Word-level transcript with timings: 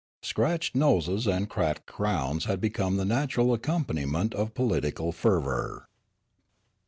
Scratched 0.23 0.75
noses 0.75 1.27
and 1.27 1.47
cracked 1.47 1.85
crowns 1.85 2.45
had 2.45 2.59
become 2.59 2.97
the 2.97 3.05
natural 3.05 3.53
accompaniment 3.53 4.33
of 4.33 4.55
political 4.55 5.11
fervour. 5.11 5.87